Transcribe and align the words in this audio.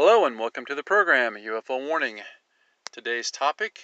Hello 0.00 0.24
and 0.24 0.38
welcome 0.38 0.64
to 0.66 0.76
the 0.76 0.84
program 0.84 1.34
UFO 1.34 1.84
Warning. 1.84 2.20
Today's 2.92 3.32
topic 3.32 3.80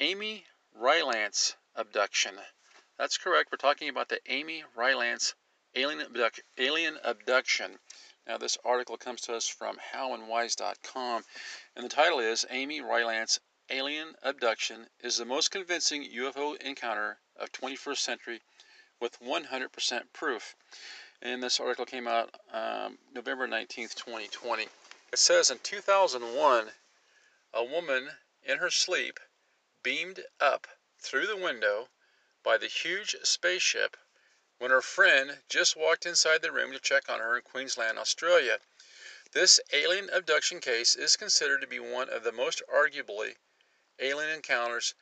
Amy 0.00 0.46
Rylance 0.74 1.54
abduction. 1.76 2.34
That's 2.98 3.18
correct. 3.18 3.52
We're 3.52 3.58
talking 3.58 3.88
about 3.88 4.08
the 4.08 4.18
Amy 4.26 4.64
Rylance 4.74 5.34
alien, 5.76 6.08
alien 6.58 6.98
abduction. 7.04 7.78
Now, 8.26 8.38
this 8.38 8.58
article 8.64 8.96
comes 8.96 9.20
to 9.20 9.36
us 9.36 9.46
from 9.46 9.76
howandwhys.com, 9.94 11.22
and 11.76 11.84
the 11.84 11.88
title 11.88 12.18
is 12.18 12.44
Amy 12.50 12.80
Rylance 12.80 13.38
Alien 13.70 14.16
Abduction 14.24 14.88
is 15.04 15.18
the 15.18 15.24
most 15.24 15.52
convincing 15.52 16.02
UFO 16.02 16.60
encounter 16.60 17.18
of 17.36 17.52
21st 17.52 17.98
century 17.98 18.40
with 19.00 19.20
100% 19.20 20.02
proof. 20.12 20.56
And 21.24 21.40
this 21.40 21.60
article 21.60 21.84
came 21.84 22.08
out 22.08 22.34
um, 22.52 22.98
November 23.14 23.46
19th, 23.46 23.94
2020. 23.94 24.66
It 25.12 25.18
says 25.18 25.50
in 25.50 25.58
2001, 25.58 26.72
a 27.52 27.64
woman 27.64 28.16
in 28.42 28.56
her 28.56 28.70
sleep 28.70 29.20
beamed 29.82 30.24
up 30.40 30.66
through 30.98 31.26
the 31.26 31.36
window 31.36 31.90
by 32.42 32.56
the 32.56 32.66
huge 32.66 33.14
spaceship 33.22 33.98
when 34.56 34.70
her 34.70 34.80
friend 34.80 35.42
just 35.50 35.76
walked 35.76 36.06
inside 36.06 36.40
the 36.40 36.50
room 36.50 36.72
to 36.72 36.80
check 36.80 37.10
on 37.10 37.20
her 37.20 37.36
in 37.36 37.42
Queensland, 37.42 37.98
Australia. 37.98 38.58
This 39.32 39.60
alien 39.70 40.08
abduction 40.08 40.60
case 40.60 40.96
is 40.96 41.16
considered 41.16 41.60
to 41.60 41.66
be 41.66 41.78
one 41.78 42.08
of 42.08 42.24
the 42.24 42.32
most 42.32 42.62
arguably 42.72 43.36
alien 43.98 44.30
encounters 44.30 44.94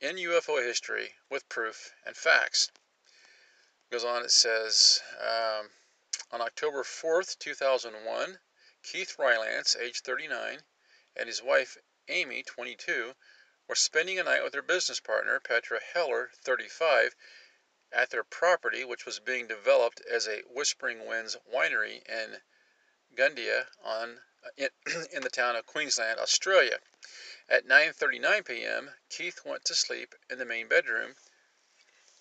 in 0.00 0.16
UFO 0.16 0.64
history 0.64 1.16
with 1.28 1.50
proof 1.50 1.92
and 2.06 2.16
facts. 2.16 2.70
It 3.84 3.92
goes 3.92 4.04
on, 4.04 4.24
it 4.24 4.30
says 4.30 5.02
um, 5.20 5.70
on 6.30 6.40
October 6.40 6.82
4th, 6.82 7.38
2001, 7.38 8.38
Keith 8.82 9.18
Rylance, 9.18 9.76
age 9.76 10.00
39, 10.00 10.64
and 11.14 11.28
his 11.28 11.42
wife 11.42 11.76
Amy, 12.08 12.42
22, 12.42 13.14
were 13.66 13.74
spending 13.74 14.18
a 14.18 14.22
night 14.22 14.42
with 14.42 14.52
their 14.54 14.62
business 14.62 15.00
partner, 15.00 15.38
Petra 15.38 15.82
Heller, 15.82 16.30
35, 16.42 17.14
at 17.92 18.08
their 18.08 18.24
property, 18.24 18.82
which 18.82 19.04
was 19.04 19.20
being 19.20 19.46
developed 19.46 20.00
as 20.06 20.26
a 20.26 20.40
Whispering 20.46 21.04
Winds 21.04 21.36
winery 21.46 22.02
in 22.08 22.40
Gundiah 23.14 23.68
on, 23.82 24.22
uh, 24.42 24.48
in, 24.56 24.70
in 25.12 25.22
the 25.22 25.28
town 25.28 25.56
of 25.56 25.66
Queensland, 25.66 26.18
Australia. 26.18 26.80
At 27.50 27.66
9:39 27.66 28.46
p.m., 28.46 28.94
Keith 29.10 29.44
went 29.44 29.66
to 29.66 29.74
sleep 29.74 30.14
in 30.30 30.38
the 30.38 30.46
main 30.46 30.68
bedroom, 30.68 31.16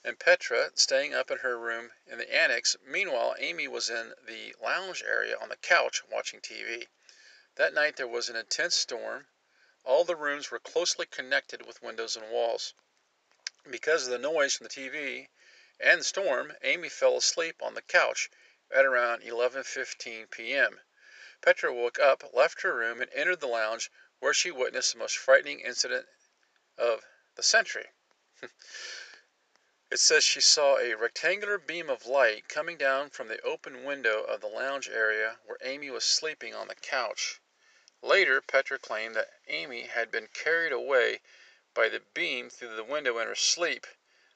and 0.02 0.18
Petra 0.18 0.72
staying 0.76 1.14
up 1.14 1.30
in 1.30 1.40
her 1.40 1.60
room 1.60 1.92
in 2.08 2.18
the 2.18 2.34
annex. 2.34 2.78
Meanwhile, 2.82 3.36
Amy 3.38 3.68
was 3.68 3.90
in 3.90 4.16
the 4.26 4.56
lounge 4.62 5.04
area 5.04 5.38
on 5.38 5.50
the 5.50 5.58
couch 5.58 6.04
watching 6.06 6.40
TV. 6.40 6.88
That 7.56 7.74
night 7.74 7.98
there 7.98 8.08
was 8.08 8.30
an 8.30 8.38
intense 8.38 8.76
storm. 8.76 9.28
All 9.84 10.06
the 10.06 10.16
rooms 10.16 10.52
were 10.52 10.60
closely 10.60 11.06
connected 11.06 11.66
with 11.66 11.82
windows 11.82 12.16
and 12.16 12.30
walls. 12.30 12.74
Because 13.70 14.06
of 14.06 14.12
the 14.12 14.18
noise 14.18 14.56
from 14.56 14.68
the 14.68 14.74
TV 14.74 15.28
and 15.82 16.00
the 16.00 16.06
storm, 16.06 16.56
Amy 16.62 16.88
fell 16.88 17.18
asleep 17.18 17.62
on 17.62 17.74
the 17.74 17.82
couch 17.82 18.30
at 18.72 18.86
around 18.86 19.24
11:15 19.24 20.32
p.m. 20.32 20.80
Petra 21.42 21.74
woke 21.74 22.00
up, 22.00 22.34
left 22.34 22.62
her 22.62 22.74
room, 22.74 23.02
and 23.02 23.12
entered 23.12 23.42
the 23.42 23.48
lounge, 23.48 23.92
where 24.20 24.34
she 24.34 24.50
witnessed 24.50 24.94
the 24.94 25.00
most 25.00 25.18
frightening 25.18 25.60
incident 25.60 26.08
of 26.78 27.04
the 27.36 27.44
century. 27.44 27.92
it 29.92 30.00
says 30.00 30.24
she 30.24 30.40
saw 30.40 30.78
a 30.78 30.94
rectangular 30.94 31.58
beam 31.58 31.90
of 31.90 32.06
light 32.06 32.48
coming 32.48 32.78
down 32.78 33.10
from 33.10 33.28
the 33.28 33.42
open 33.42 33.84
window 33.84 34.22
of 34.24 34.40
the 34.40 34.48
lounge 34.48 34.88
area 34.88 35.40
where 35.46 35.58
Amy 35.64 35.90
was 35.90 36.04
sleeping 36.04 36.54
on 36.54 36.68
the 36.68 36.76
couch. 36.76 37.42
Later, 38.02 38.40
Petra 38.40 38.78
claimed 38.78 39.16
that 39.16 39.34
Amy 39.48 39.88
had 39.88 40.12
been 40.12 40.28
carried 40.28 40.72
away 40.72 41.22
by 41.74 41.90
the 41.90 42.02
beam 42.14 42.50
through 42.50 42.76
the 42.76 42.84
window 42.84 43.18
in 43.18 43.28
her 43.28 43.36
sleep. 43.36 43.88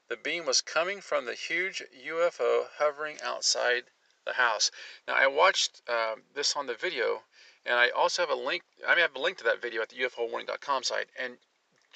The 0.08 0.16
beam 0.16 0.44
was 0.44 0.60
coming 0.60 1.00
from 1.00 1.24
the 1.24 1.34
huge 1.34 1.82
UFO 2.04 2.68
hovering 2.78 3.22
outside 3.22 3.84
the 4.24 4.34
house. 4.34 4.70
Now, 5.06 5.14
I 5.14 5.28
watched 5.28 5.82
uh, 5.88 6.16
this 6.34 6.56
on 6.56 6.66
the 6.66 6.74
video, 6.74 7.24
and 7.64 7.78
I 7.78 7.90
also 7.90 8.22
have 8.22 8.30
a 8.30 8.34
link. 8.34 8.64
I 8.86 8.98
have 8.98 9.14
a 9.14 9.20
link 9.20 9.38
to 9.38 9.44
that 9.44 9.62
video 9.62 9.82
at 9.82 9.88
the 9.88 10.00
UFOwarning.com 10.00 10.82
site. 10.82 11.08
And 11.18 11.38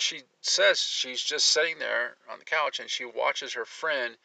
she 0.00 0.22
says 0.41 0.81
she's 0.81 1.22
just 1.22 1.47
sitting 1.47 1.78
there 1.78 2.16
on 2.31 2.38
the 2.38 2.44
couch 2.44 2.78
and 2.78 2.88
she 2.88 3.04
watches 3.04 3.54
her 3.54 3.64
friend 3.64 4.16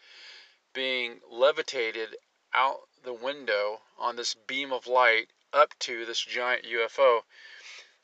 being 0.73 1.21
levitated 1.29 2.15
out 2.53 2.87
the 3.03 3.13
window 3.13 3.81
on 3.97 4.15
this 4.15 4.33
beam 4.33 4.71
of 4.71 4.87
light 4.87 5.29
up 5.51 5.77
to 5.79 6.05
this 6.05 6.21
giant 6.21 6.65
UFO. 6.65 7.23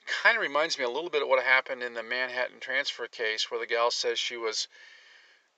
Kind 0.06 0.38
of 0.38 0.42
reminds 0.42 0.78
me 0.78 0.84
a 0.84 0.90
little 0.90 1.10
bit 1.10 1.22
of 1.22 1.28
what 1.28 1.44
happened 1.44 1.84
in 1.84 1.94
the 1.94 2.04
Manhattan 2.04 2.60
transfer 2.60 3.08
case, 3.08 3.50
where 3.50 3.60
the 3.60 3.68
gal 3.68 3.92
says 3.92 4.20
she 4.20 4.38
was 4.38 4.68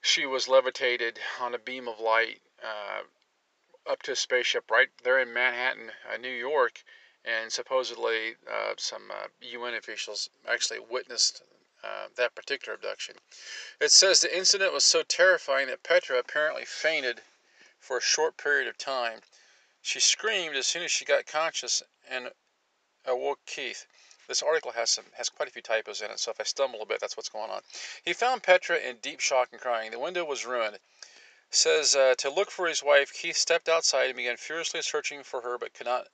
she 0.00 0.26
was 0.26 0.48
levitated 0.48 1.20
on 1.40 1.54
a 1.54 1.58
beam 1.58 1.88
of 1.88 2.00
light 2.00 2.42
uh, 2.62 3.02
up 3.86 4.02
to 4.02 4.12
a 4.12 4.16
spaceship 4.16 4.70
right 4.70 4.88
there 5.02 5.18
in 5.18 5.32
Manhattan, 5.32 5.92
uh, 6.12 6.16
New 6.16 6.28
York, 6.28 6.82
and 7.24 7.52
supposedly 7.52 8.36
uh, 8.50 8.74
some 8.76 9.10
UN 9.40 9.74
uh, 9.74 9.78
officials 9.78 10.28
actually 10.46 10.80
witnessed 10.80 11.42
uh, 11.84 12.08
that 12.16 12.34
particular 12.34 12.74
abduction. 12.74 13.16
It 13.80 13.90
says 13.90 14.20
the 14.20 14.36
incident 14.36 14.72
was 14.72 14.84
so 14.84 15.02
terrifying 15.02 15.68
that 15.68 15.82
Petra 15.82 16.18
apparently 16.18 16.64
fainted 16.64 17.22
for 17.78 17.96
a 17.96 18.02
short 18.02 18.36
period 18.36 18.68
of 18.68 18.78
time. 18.78 19.20
She 19.80 19.98
screamed 19.98 20.56
as 20.56 20.66
soon 20.66 20.84
as 20.84 20.92
she 20.92 21.04
got 21.04 21.26
conscious 21.26 21.82
and 22.08 22.30
awoke 23.04 23.40
Keith. 23.46 23.86
This 24.28 24.42
article 24.42 24.72
has 24.72 24.90
some 24.90 25.04
has 25.14 25.28
quite 25.28 25.48
a 25.48 25.52
few 25.52 25.62
typos 25.62 26.00
in 26.00 26.10
it, 26.10 26.20
so 26.20 26.30
if 26.30 26.40
I 26.40 26.44
stumble 26.44 26.82
a 26.82 26.86
bit, 26.86 27.00
that's 27.00 27.16
what's 27.16 27.28
going 27.28 27.50
on. 27.50 27.62
He 28.04 28.12
found 28.12 28.42
Petra 28.44 28.76
in 28.78 28.98
deep 28.98 29.18
shock 29.20 29.48
and 29.50 29.60
crying. 29.60 29.90
The 29.90 29.98
window 29.98 30.24
was 30.24 30.46
ruined. 30.46 30.78
Says 31.50 31.94
uh, 31.94 32.14
to 32.18 32.30
look 32.30 32.50
for 32.50 32.66
his 32.66 32.82
wife, 32.82 33.12
Keith 33.12 33.36
stepped 33.36 33.68
outside 33.68 34.06
and 34.06 34.16
began 34.16 34.36
furiously 34.36 34.80
searching 34.80 35.22
for 35.22 35.42
her, 35.42 35.58
but 35.58 35.74
could 35.74 35.86
not, 35.86 36.06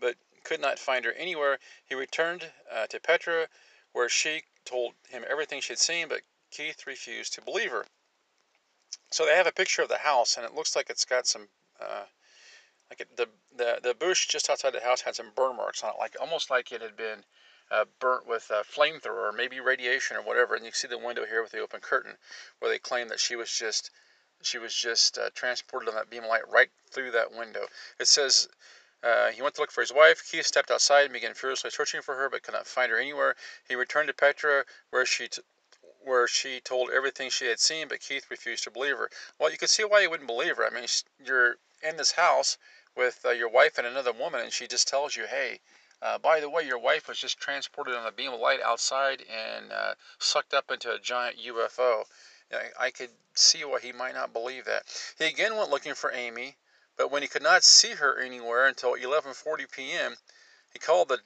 but 0.00 0.16
could 0.42 0.60
not 0.60 0.78
find 0.78 1.04
her 1.04 1.12
anywhere. 1.12 1.58
He 1.84 1.94
returned 1.94 2.50
uh, 2.72 2.86
to 2.88 2.98
Petra, 2.98 3.48
where 3.92 4.08
she 4.08 4.42
told 4.64 4.94
him 5.08 5.24
everything 5.28 5.60
she'd 5.60 5.78
seen, 5.78 6.08
but 6.08 6.22
Keith 6.50 6.86
refused 6.86 7.32
to 7.34 7.42
believe 7.42 7.70
her. 7.70 7.86
So 9.10 9.24
they 9.24 9.36
have 9.36 9.46
a 9.46 9.52
picture 9.52 9.82
of 9.82 9.88
the 9.88 9.98
house, 9.98 10.36
and 10.36 10.44
it 10.44 10.54
looks 10.54 10.74
like 10.74 10.90
it's 10.90 11.04
got 11.04 11.26
some 11.26 11.48
uh, 11.80 12.04
like 12.90 13.00
it, 13.00 13.16
the 13.16 13.28
the 13.56 13.80
the 13.82 13.94
bush 13.94 14.26
just 14.26 14.50
outside 14.50 14.72
the 14.72 14.80
house 14.80 15.00
had 15.00 15.14
some 15.14 15.32
burn 15.34 15.56
marks 15.56 15.82
on 15.82 15.90
it, 15.90 15.98
like 15.98 16.16
almost 16.20 16.50
like 16.50 16.72
it 16.72 16.82
had 16.82 16.96
been 16.96 17.24
uh, 17.70 17.84
burnt 18.00 18.26
with 18.26 18.50
a 18.50 18.64
flamethrower 18.64 19.30
or 19.30 19.32
maybe 19.32 19.60
radiation 19.60 20.16
or 20.16 20.22
whatever. 20.22 20.54
And 20.54 20.64
you 20.64 20.72
see 20.72 20.88
the 20.88 20.98
window 20.98 21.24
here 21.24 21.42
with 21.42 21.52
the 21.52 21.60
open 21.60 21.80
curtain, 21.80 22.16
where 22.58 22.70
they 22.70 22.78
claim 22.78 23.08
that 23.08 23.20
she 23.20 23.36
was 23.36 23.50
just 23.50 23.90
she 24.42 24.58
was 24.58 24.74
just 24.74 25.18
uh, 25.18 25.30
transported 25.34 25.88
on 25.88 25.94
that 25.94 26.10
beam 26.10 26.24
of 26.24 26.30
light 26.30 26.48
right 26.50 26.70
through 26.90 27.12
that 27.12 27.32
window. 27.32 27.66
It 27.98 28.08
says. 28.08 28.48
Uh, 29.02 29.30
he 29.30 29.42
went 29.42 29.54
to 29.54 29.60
look 29.60 29.70
for 29.70 29.80
his 29.80 29.92
wife. 29.92 30.22
Keith 30.30 30.46
stepped 30.46 30.70
outside 30.70 31.04
and 31.04 31.12
began 31.12 31.34
furiously 31.34 31.70
searching 31.70 32.02
for 32.02 32.16
her, 32.16 32.28
but 32.28 32.42
could 32.42 32.54
not 32.54 32.66
find 32.66 32.90
her 32.90 32.98
anywhere. 32.98 33.34
He 33.68 33.74
returned 33.74 34.08
to 34.08 34.14
Petra, 34.14 34.64
where 34.90 35.06
she 35.06 35.28
where 36.02 36.26
she 36.26 36.60
told 36.60 36.90
everything 36.90 37.28
she 37.28 37.46
had 37.46 37.60
seen, 37.60 37.86
but 37.86 38.00
Keith 38.00 38.30
refused 38.30 38.64
to 38.64 38.70
believe 38.70 38.96
her. 38.96 39.10
Well, 39.38 39.50
you 39.50 39.58
could 39.58 39.68
see 39.68 39.84
why 39.84 40.00
he 40.00 40.06
wouldn't 40.06 40.26
believe 40.26 40.56
her. 40.56 40.66
I 40.66 40.70
mean, 40.70 40.86
you're 41.22 41.56
in 41.82 41.96
this 41.98 42.12
house 42.12 42.56
with 42.96 43.20
uh, 43.24 43.30
your 43.30 43.48
wife 43.48 43.76
and 43.76 43.86
another 43.86 44.12
woman, 44.12 44.40
and 44.40 44.52
she 44.52 44.66
just 44.66 44.88
tells 44.88 45.16
you, 45.16 45.26
"Hey, 45.26 45.60
uh, 46.02 46.18
by 46.18 46.40
the 46.40 46.48
way, 46.48 46.62
your 46.62 46.78
wife 46.78 47.08
was 47.08 47.18
just 47.18 47.38
transported 47.38 47.94
on 47.94 48.06
a 48.06 48.12
beam 48.12 48.32
of 48.32 48.40
light 48.40 48.60
outside 48.62 49.22
and 49.30 49.70
uh, 49.72 49.94
sucked 50.18 50.54
up 50.54 50.70
into 50.70 50.92
a 50.92 50.98
giant 50.98 51.36
UFO. 51.38 52.04
I 52.78 52.90
could 52.90 53.10
see 53.34 53.64
why 53.64 53.80
he 53.80 53.92
might 53.92 54.14
not 54.14 54.32
believe 54.32 54.64
that. 54.64 54.84
He 55.18 55.26
again 55.26 55.56
went 55.56 55.70
looking 55.70 55.94
for 55.94 56.10
Amy, 56.10 56.56
but 57.00 57.10
when 57.10 57.22
he 57.22 57.28
could 57.28 57.42
not 57.42 57.64
see 57.64 57.92
her 57.92 58.20
anywhere 58.20 58.66
until 58.66 58.94
11:40 58.94 59.72
p.m., 59.72 60.18
he 60.70 60.78
called 60.78 61.08
the 61.08 61.20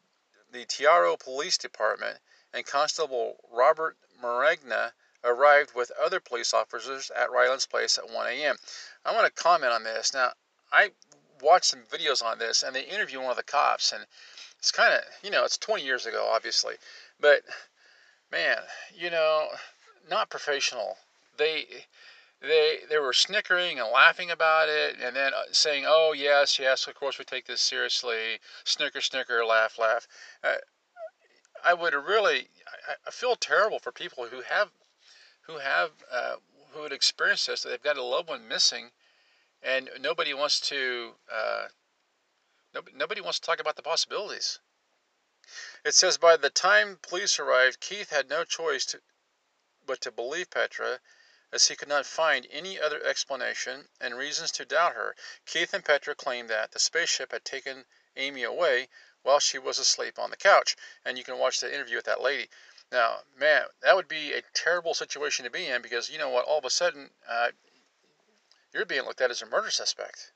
the 0.53 0.65
Tiaro 0.67 1.19
Police 1.19 1.59
Department, 1.59 2.21
and 2.53 2.65
Constable 2.65 3.39
Robert 3.51 3.97
Maragna 4.23 4.93
arrived 5.25 5.75
with 5.75 5.91
other 6.01 6.21
police 6.21 6.55
officers 6.55 7.11
at 7.11 7.33
Rylance 7.33 7.67
Place 7.67 7.99
at 7.99 8.09
1 8.09 8.27
a.m. 8.29 8.57
I 9.05 9.13
want 9.13 9.27
to 9.27 9.43
comment 9.43 9.73
on 9.73 9.83
this. 9.83 10.15
Now, 10.15 10.35
I 10.71 10.93
watched 11.41 11.65
some 11.65 11.83
videos 11.91 12.23
on 12.23 12.39
this, 12.39 12.63
and 12.63 12.73
they 12.77 12.85
interviewed 12.85 13.23
one 13.23 13.33
of 13.33 13.37
the 13.37 13.43
cops, 13.43 13.91
and 13.91 14.07
it's 14.61 14.71
kind 14.71 14.95
of 14.95 15.01
you 15.25 15.31
know 15.33 15.45
it's 15.45 15.59
20 15.59 15.83
years 15.83 16.07
ago, 16.07 16.31
obviously, 16.33 16.77
but 17.19 17.43
man, 18.31 18.59
you 18.95 19.11
know, 19.11 19.49
not 20.09 20.31
professional. 20.31 20.99
They 21.37 21.67
they 22.47 22.79
they 22.89 22.99
were 22.99 23.13
snickering 23.13 23.79
and 23.79 23.89
laughing 23.91 24.31
about 24.31 24.69
it, 24.69 24.97
and 25.01 25.17
then 25.17 25.33
uh, 25.35 25.43
saying, 25.53 25.85
"Oh 25.87 26.13
yes, 26.13 26.59
yes, 26.59 26.87
of 26.87 26.95
course 26.95 27.19
we 27.19 27.25
take 27.25 27.47
this 27.47 27.61
seriously." 27.61 28.41
Snicker, 28.65 29.01
snicker, 29.01 29.45
laugh, 29.45 29.79
laugh. 29.79 30.07
Uh, 30.43 30.57
I 31.65 31.73
would 31.73 31.95
really, 31.95 32.49
I, 32.87 32.95
I, 33.07 33.11
feel 33.11 33.37
terrible 33.37 33.79
for 33.79 33.91
people 33.91 34.27
who 34.27 34.43
have, 34.43 34.71
who 35.43 35.59
have, 35.59 35.93
uh, 36.11 36.37
who 36.73 36.83
would 36.83 36.93
experience 36.93 37.47
this. 37.47 37.63
They've 37.63 37.83
got 37.83 37.97
a 37.97 38.03
loved 38.03 38.29
one 38.29 38.47
missing, 38.47 38.91
and 39.63 39.89
nobody 39.99 40.35
wants 40.35 40.61
to, 40.69 41.15
uh, 41.33 41.69
nobody, 42.75 42.97
nobody 42.97 43.21
wants 43.23 43.41
to 43.41 43.47
talk 43.47 43.61
about 43.61 43.77
the 43.77 43.83
possibilities. 43.83 44.59
It 45.85 45.95
says 45.95 46.19
by 46.19 46.37
the 46.37 46.51
time 46.51 46.99
police 47.01 47.39
arrived, 47.39 47.81
Keith 47.81 48.11
had 48.11 48.29
no 48.29 48.45
choice 48.45 48.85
to, 48.87 49.01
but 49.87 50.03
to 50.03 50.13
believe 50.13 50.51
Petra 50.51 51.01
as 51.55 51.69
he 51.69 51.77
could 51.77 51.89
not 51.89 52.05
find 52.05 52.49
any 52.51 52.81
other 52.81 53.01
explanation 53.05 53.89
and 54.01 54.19
reasons 54.19 54.51
to 54.51 54.65
doubt 54.65 54.95
her. 54.95 55.15
Keith 55.47 55.73
and 55.73 55.85
Petra 55.85 56.15
claimed 56.15 56.51
that 56.51 56.73
the 56.73 56.81
spaceship 56.81 57.31
had 57.31 57.45
taken 57.45 57.87
Amy 58.17 58.43
away 58.43 58.89
while 59.23 59.39
she 59.39 59.59
was 59.59 59.79
asleep 59.79 60.19
on 60.19 60.31
the 60.31 60.37
couch. 60.37 60.77
And 61.05 61.17
you 61.17 61.23
can 61.23 61.39
watch 61.39 61.61
the 61.61 61.73
interview 61.73 61.97
with 61.97 62.07
that 62.07 62.21
lady. 62.21 62.51
Now, 62.91 63.23
man, 63.37 63.67
that 63.83 63.95
would 63.95 64.09
be 64.09 64.33
a 64.33 64.43
terrible 64.53 64.95
situation 64.95 65.45
to 65.45 65.51
be 65.51 65.67
in 65.67 65.81
because 65.81 66.11
you 66.11 66.19
know 66.19 66.29
what? 66.29 66.45
All 66.45 66.59
of 66.59 66.65
a 66.65 66.71
sudden, 66.71 67.11
uh, 67.29 67.53
you're 68.73 68.85
being 68.85 69.05
looked 69.05 69.21
at 69.21 69.31
as 69.31 69.41
a 69.41 69.47
murder 69.47 69.71
suspect. 69.71 70.33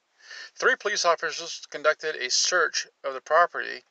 Three 0.55 0.77
police 0.77 1.05
officers 1.05 1.67
conducted 1.69 2.15
a 2.15 2.31
search 2.31 2.87
of 3.03 3.15
the 3.15 3.21
property 3.21 3.85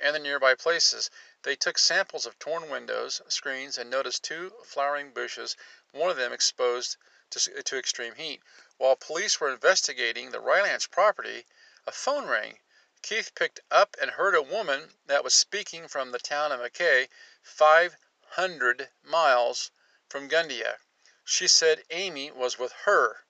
and 0.00 0.14
the 0.14 0.18
nearby 0.18 0.54
places. 0.54 1.10
They 1.42 1.54
took 1.54 1.78
samples 1.78 2.26
of 2.26 2.38
torn 2.38 2.68
windows, 2.68 3.22
screens, 3.28 3.78
and 3.78 3.90
noticed 3.90 4.24
two 4.24 4.50
flowering 4.64 5.12
bushes 5.12 5.56
one 5.92 6.10
of 6.10 6.16
them 6.16 6.32
exposed 6.32 6.96
to, 7.30 7.62
to 7.62 7.78
extreme 7.78 8.14
heat. 8.14 8.42
While 8.78 8.96
police 8.96 9.38
were 9.38 9.52
investigating 9.52 10.30
the 10.30 10.40
Rylance 10.40 10.86
property, 10.86 11.46
a 11.86 11.92
phone 11.92 12.26
rang. 12.26 12.58
Keith 13.02 13.34
picked 13.34 13.60
up 13.70 13.96
and 14.00 14.12
heard 14.12 14.34
a 14.34 14.42
woman 14.42 14.94
that 15.06 15.24
was 15.24 15.34
speaking 15.34 15.88
from 15.88 16.10
the 16.10 16.18
town 16.18 16.52
of 16.52 16.60
Mackay, 16.60 17.08
500 17.42 18.90
miles 19.02 19.70
from 20.08 20.28
Gundiah. 20.28 20.78
She 21.24 21.48
said 21.48 21.84
Amy 21.90 22.30
was 22.30 22.58
with 22.58 22.72
her. 22.84 23.24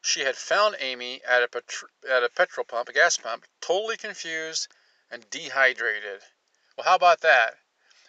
She 0.00 0.20
had 0.20 0.36
found 0.36 0.76
Amy 0.78 1.22
at 1.24 1.42
a, 1.42 1.62
at 2.08 2.22
a 2.22 2.28
petrol 2.28 2.64
pump, 2.64 2.88
a 2.88 2.92
gas 2.92 3.16
pump, 3.16 3.46
totally 3.60 3.96
confused 3.96 4.68
and 5.10 5.28
dehydrated. 5.30 6.22
Well, 6.76 6.84
how 6.84 6.94
about 6.94 7.20
that? 7.22 7.58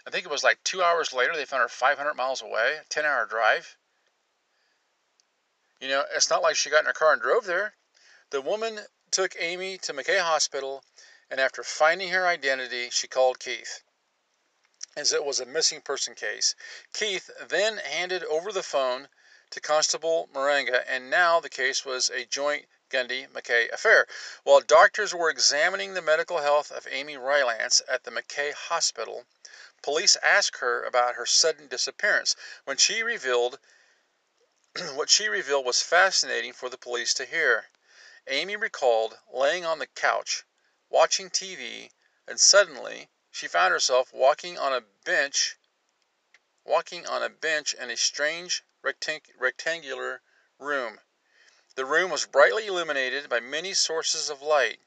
I 0.07 0.09
think 0.09 0.23
it 0.23 0.31
was 0.31 0.43
like 0.43 0.63
two 0.63 0.81
hours 0.81 1.11
later 1.11 1.35
they 1.35 1.43
found 1.43 1.63
her 1.63 1.67
500 1.67 2.13
miles 2.13 2.41
away, 2.41 2.79
10 2.87 3.03
hour 3.03 3.25
drive. 3.25 3.75
You 5.81 5.89
know, 5.89 6.05
it's 6.15 6.29
not 6.29 6.41
like 6.41 6.55
she 6.55 6.69
got 6.69 6.79
in 6.79 6.85
her 6.85 6.93
car 6.93 7.11
and 7.11 7.21
drove 7.21 7.43
there. 7.43 7.73
The 8.29 8.39
woman 8.39 8.79
took 9.11 9.35
Amy 9.37 9.77
to 9.79 9.91
Mackay 9.91 10.19
Hospital, 10.19 10.81
and 11.29 11.41
after 11.41 11.61
finding 11.61 12.07
her 12.09 12.25
identity, 12.25 12.89
she 12.89 13.09
called 13.09 13.41
Keith, 13.41 13.81
as 14.95 15.11
it 15.11 15.25
was 15.25 15.41
a 15.41 15.45
missing 15.45 15.81
person 15.81 16.15
case. 16.15 16.55
Keith 16.93 17.29
then 17.45 17.77
handed 17.77 18.23
over 18.23 18.53
the 18.53 18.63
phone 18.63 19.09
to 19.49 19.59
Constable 19.59 20.29
Marenga, 20.33 20.85
and 20.87 21.09
now 21.09 21.41
the 21.41 21.49
case 21.49 21.83
was 21.83 22.09
a 22.09 22.23
joint 22.23 22.65
Gundiah 22.89 23.29
Mackay 23.33 23.67
affair. 23.73 24.07
While 24.43 24.61
doctors 24.61 25.13
were 25.13 25.29
examining 25.29 25.93
the 25.93 26.01
medical 26.01 26.37
health 26.37 26.71
of 26.71 26.87
Amy 26.89 27.17
Rylance 27.17 27.81
at 27.89 28.05
the 28.05 28.11
Mackay 28.11 28.53
Hospital, 28.53 29.25
Police 29.83 30.15
asked 30.23 30.57
her 30.57 30.83
about 30.83 31.13
her 31.13 31.27
sudden 31.27 31.67
disappearance, 31.67 32.35
when 32.63 32.77
she 32.77 33.03
revealed 33.03 33.59
what 34.95 35.11
she 35.11 35.29
revealed 35.29 35.67
was 35.67 35.83
fascinating 35.83 36.51
for 36.51 36.67
the 36.67 36.79
police 36.79 37.13
to 37.13 37.25
hear. 37.25 37.69
Amy 38.25 38.55
recalled 38.55 39.19
laying 39.27 39.65
on 39.65 39.77
the 39.77 39.85
couch, 39.85 40.45
watching 40.89 41.29
TV, 41.29 41.91
and 42.25 42.41
suddenly 42.41 43.11
she 43.29 43.47
found 43.47 43.71
herself 43.71 44.11
walking 44.11 44.57
on 44.57 44.73
a 44.73 44.81
bench 44.81 45.57
walking 46.63 47.05
on 47.05 47.21
a 47.21 47.29
bench 47.29 47.75
in 47.75 47.91
a 47.91 47.97
strange 47.97 48.63
rectang- 48.81 49.31
rectangular 49.37 50.23
room. 50.57 51.01
The 51.75 51.85
room 51.85 52.09
was 52.09 52.25
brightly 52.25 52.65
illuminated 52.65 53.29
by 53.29 53.41
many 53.41 53.75
sources 53.75 54.31
of 54.31 54.41
light. 54.41 54.81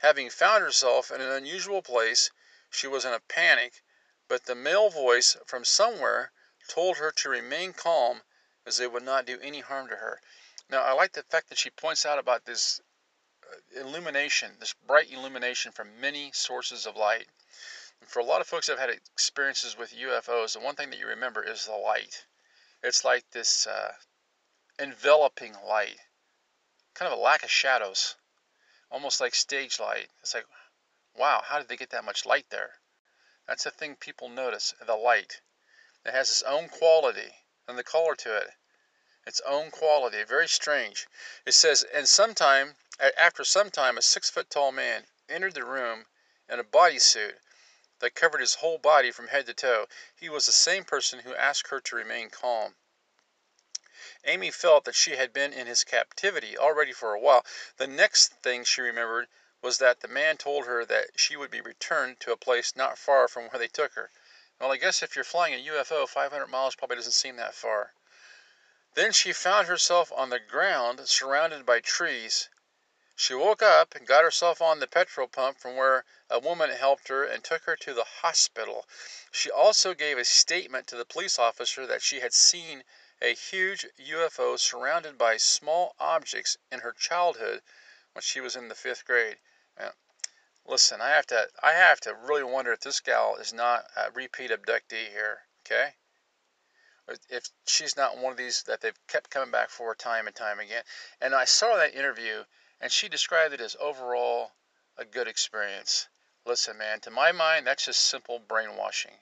Having 0.00 0.28
found 0.28 0.62
herself 0.62 1.10
in 1.10 1.22
an 1.22 1.30
unusual 1.30 1.80
place, 1.80 2.30
she 2.68 2.86
was 2.86 3.06
in 3.06 3.14
a 3.14 3.20
panic 3.20 3.82
but 4.28 4.44
the 4.46 4.54
male 4.54 4.90
voice 4.90 5.36
from 5.46 5.64
somewhere 5.64 6.32
told 6.68 6.96
her 6.96 7.12
to 7.12 7.28
remain 7.28 7.72
calm 7.72 8.22
as 8.66 8.76
they 8.76 8.86
would 8.86 9.04
not 9.04 9.24
do 9.24 9.38
any 9.40 9.60
harm 9.60 9.88
to 9.88 9.96
her. 9.96 10.20
Now, 10.68 10.82
I 10.82 10.92
like 10.92 11.12
the 11.12 11.22
fact 11.22 11.48
that 11.48 11.58
she 11.58 11.70
points 11.70 12.04
out 12.04 12.18
about 12.18 12.44
this 12.44 12.80
uh, 13.44 13.80
illumination, 13.80 14.56
this 14.58 14.74
bright 14.74 15.10
illumination 15.12 15.70
from 15.70 16.00
many 16.00 16.32
sources 16.32 16.86
of 16.86 16.96
light. 16.96 17.28
And 18.00 18.10
for 18.10 18.18
a 18.18 18.24
lot 18.24 18.40
of 18.40 18.48
folks 18.48 18.66
that 18.66 18.78
have 18.78 18.90
had 18.90 18.98
experiences 19.12 19.78
with 19.78 19.94
UFOs, 19.94 20.54
the 20.54 20.60
one 20.60 20.74
thing 20.74 20.90
that 20.90 20.98
you 20.98 21.06
remember 21.06 21.44
is 21.44 21.66
the 21.66 21.76
light. 21.76 22.26
It's 22.82 23.04
like 23.04 23.30
this 23.30 23.66
uh, 23.66 23.92
enveloping 24.78 25.54
light, 25.66 25.98
kind 26.94 27.12
of 27.12 27.18
a 27.18 27.22
lack 27.22 27.44
of 27.44 27.50
shadows, 27.50 28.16
almost 28.90 29.20
like 29.20 29.34
stage 29.34 29.78
light. 29.78 30.08
It's 30.22 30.34
like, 30.34 30.46
wow, 31.16 31.42
how 31.44 31.58
did 31.58 31.68
they 31.68 31.76
get 31.76 31.90
that 31.90 32.04
much 32.04 32.26
light 32.26 32.46
there? 32.50 32.70
That's 33.46 33.64
the 33.64 33.70
thing 33.70 33.96
people 33.96 34.28
notice 34.28 34.74
the 34.80 34.96
light. 34.96 35.40
It 36.04 36.12
has 36.12 36.30
its 36.30 36.42
own 36.42 36.68
quality 36.68 37.44
and 37.68 37.78
the 37.78 37.84
color 37.84 38.16
to 38.16 38.36
it. 38.36 38.50
Its 39.24 39.40
own 39.40 39.70
quality. 39.70 40.22
Very 40.24 40.48
strange. 40.48 41.06
It 41.44 41.52
says, 41.52 41.84
and 41.84 42.08
sometime, 42.08 42.76
after 42.98 43.44
some 43.44 43.70
time, 43.70 43.98
a 43.98 44.02
six 44.02 44.30
foot 44.30 44.50
tall 44.50 44.72
man 44.72 45.06
entered 45.28 45.54
the 45.54 45.64
room 45.64 46.06
in 46.48 46.58
a 46.58 46.64
bodysuit 46.64 47.38
that 48.00 48.14
covered 48.14 48.40
his 48.40 48.56
whole 48.56 48.78
body 48.78 49.10
from 49.10 49.28
head 49.28 49.46
to 49.46 49.54
toe. 49.54 49.86
He 50.14 50.28
was 50.28 50.46
the 50.46 50.52
same 50.52 50.84
person 50.84 51.20
who 51.20 51.34
asked 51.34 51.68
her 51.68 51.80
to 51.80 51.96
remain 51.96 52.30
calm. 52.30 52.76
Amy 54.24 54.50
felt 54.50 54.84
that 54.84 54.94
she 54.94 55.12
had 55.12 55.32
been 55.32 55.52
in 55.52 55.66
his 55.66 55.84
captivity 55.84 56.58
already 56.58 56.92
for 56.92 57.14
a 57.14 57.20
while. 57.20 57.44
The 57.76 57.86
next 57.86 58.32
thing 58.42 58.64
she 58.64 58.80
remembered 58.80 59.28
was 59.66 59.78
that 59.78 59.98
the 59.98 60.06
man 60.06 60.36
told 60.36 60.64
her 60.64 60.84
that 60.84 61.10
she 61.16 61.36
would 61.36 61.50
be 61.50 61.60
returned 61.60 62.20
to 62.20 62.30
a 62.30 62.36
place 62.36 62.76
not 62.76 62.96
far 62.96 63.26
from 63.26 63.46
where 63.48 63.58
they 63.58 63.66
took 63.66 63.94
her. 63.94 64.12
Well, 64.60 64.70
I 64.70 64.76
guess 64.76 65.02
if 65.02 65.16
you're 65.16 65.24
flying 65.24 65.54
a 65.54 65.70
UFO, 65.72 66.08
500 66.08 66.46
miles 66.46 66.76
probably 66.76 66.94
doesn't 66.94 67.10
seem 67.10 67.34
that 67.34 67.52
far. 67.52 67.92
Then 68.94 69.10
she 69.10 69.32
found 69.32 69.66
herself 69.66 70.12
on 70.12 70.30
the 70.30 70.38
ground 70.38 71.08
surrounded 71.08 71.66
by 71.66 71.80
trees. 71.80 72.48
She 73.16 73.34
woke 73.34 73.60
up 73.60 73.96
and 73.96 74.06
got 74.06 74.22
herself 74.22 74.62
on 74.62 74.78
the 74.78 74.86
petrol 74.86 75.26
pump 75.26 75.58
from 75.58 75.74
where 75.74 76.04
a 76.30 76.38
woman 76.38 76.70
helped 76.70 77.08
her 77.08 77.24
and 77.24 77.42
took 77.42 77.64
her 77.64 77.74
to 77.74 77.92
the 77.92 78.04
hospital. 78.04 78.86
She 79.32 79.50
also 79.50 79.94
gave 79.94 80.16
a 80.16 80.24
statement 80.24 80.86
to 80.86 80.96
the 80.96 81.04
police 81.04 81.40
officer 81.40 81.88
that 81.88 82.02
she 82.02 82.20
had 82.20 82.32
seen 82.32 82.84
a 83.20 83.34
huge 83.34 83.84
UFO 83.98 84.60
surrounded 84.60 85.18
by 85.18 85.38
small 85.38 85.96
objects 85.98 86.56
in 86.70 86.80
her 86.80 86.92
childhood 86.92 87.62
when 88.12 88.22
she 88.22 88.40
was 88.40 88.54
in 88.54 88.68
the 88.68 88.76
fifth 88.76 89.04
grade. 89.04 89.38
Listen, 90.68 91.00
I 91.00 91.10
have 91.10 91.26
to 91.26 91.48
I 91.62 91.72
have 91.72 92.00
to 92.00 92.14
really 92.14 92.42
wonder 92.42 92.72
if 92.72 92.80
this 92.80 92.98
gal 92.98 93.36
is 93.36 93.52
not 93.52 93.86
a 93.96 94.10
repeat 94.10 94.50
abductee 94.50 95.10
here, 95.10 95.46
okay? 95.64 95.94
If 97.28 97.50
she's 97.66 97.96
not 97.96 98.18
one 98.18 98.32
of 98.32 98.36
these 98.36 98.64
that 98.64 98.80
they've 98.80 99.06
kept 99.06 99.30
coming 99.30 99.52
back 99.52 99.70
for 99.70 99.94
time 99.94 100.26
and 100.26 100.34
time 100.34 100.58
again. 100.58 100.82
And 101.20 101.36
I 101.36 101.44
saw 101.44 101.76
that 101.76 101.94
interview 101.94 102.44
and 102.80 102.90
she 102.90 103.08
described 103.08 103.54
it 103.54 103.60
as 103.60 103.76
overall 103.80 104.54
a 104.98 105.04
good 105.04 105.28
experience. 105.28 106.08
Listen, 106.44 106.78
man, 106.78 106.98
to 107.00 107.12
my 107.12 107.30
mind, 107.30 107.64
that's 107.64 107.86
just 107.86 108.00
simple 108.00 108.40
brainwashing. 108.40 109.20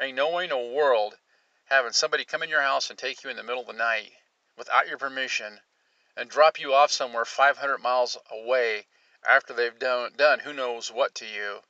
Ain't 0.00 0.16
no 0.16 0.30
way 0.30 0.44
in 0.44 0.50
the 0.50 0.58
world 0.58 1.18
having 1.66 1.92
somebody 1.92 2.24
come 2.24 2.42
in 2.42 2.50
your 2.50 2.62
house 2.62 2.90
and 2.90 2.98
take 2.98 3.22
you 3.22 3.30
in 3.30 3.36
the 3.36 3.44
middle 3.44 3.60
of 3.60 3.68
the 3.68 3.72
night 3.74 4.10
without 4.56 4.88
your 4.88 4.98
permission 4.98 5.60
and 6.16 6.28
drop 6.28 6.58
you 6.58 6.74
off 6.74 6.90
somewhere 6.90 7.24
500 7.24 7.78
miles 7.78 8.18
away 8.28 8.86
after 9.26 9.52
they've 9.52 9.78
done, 9.78 10.12
done 10.16 10.40
who 10.40 10.52
knows 10.52 10.92
what 10.92 11.14
to 11.16 11.26
you, 11.26 11.62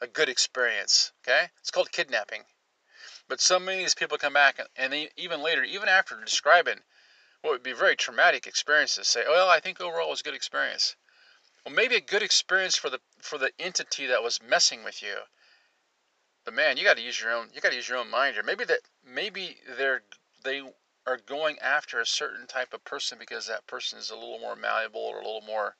a 0.00 0.06
good 0.06 0.28
experience. 0.28 1.12
Okay? 1.22 1.50
It's 1.60 1.70
called 1.70 1.92
kidnapping. 1.92 2.44
But 3.28 3.40
so 3.40 3.58
many 3.58 3.78
of 3.78 3.84
these 3.84 3.94
people 3.94 4.18
come 4.18 4.34
back 4.34 4.60
and 4.76 4.92
they, 4.92 5.10
even 5.16 5.42
later, 5.42 5.64
even 5.64 5.88
after 5.88 6.20
describing 6.20 6.82
what 7.40 7.52
would 7.52 7.62
be 7.62 7.72
very 7.72 7.96
traumatic 7.96 8.46
experiences, 8.46 9.08
say, 9.08 9.24
"Well, 9.26 9.48
I 9.48 9.60
think 9.60 9.80
overall 9.80 10.08
it 10.08 10.10
was 10.10 10.20
a 10.20 10.24
good 10.24 10.34
experience." 10.34 10.96
Well, 11.64 11.74
maybe 11.74 11.94
a 11.94 12.00
good 12.00 12.22
experience 12.22 12.76
for 12.76 12.90
the 12.90 13.00
for 13.20 13.38
the 13.38 13.52
entity 13.58 14.06
that 14.06 14.22
was 14.22 14.42
messing 14.42 14.84
with 14.84 15.02
you. 15.02 15.28
But 16.44 16.54
man, 16.54 16.76
you 16.76 16.84
got 16.84 16.96
to 16.96 17.02
use 17.02 17.20
your 17.20 17.32
own 17.32 17.50
you 17.54 17.60
got 17.62 17.70
to 17.70 17.76
use 17.76 17.88
your 17.88 17.98
own 17.98 18.10
mind 18.10 18.34
here. 18.34 18.42
Maybe 18.42 18.64
that 18.64 18.80
maybe 19.02 19.60
they're 19.66 20.02
they 20.42 20.62
are 21.06 21.16
going 21.16 21.58
after 21.60 22.00
a 22.00 22.06
certain 22.06 22.46
type 22.46 22.74
of 22.74 22.84
person 22.84 23.18
because 23.18 23.46
that 23.46 23.66
person 23.66 23.98
is 23.98 24.10
a 24.10 24.16
little 24.16 24.38
more 24.38 24.56
malleable 24.56 25.00
or 25.00 25.20
a 25.20 25.24
little 25.24 25.40
more 25.42 25.76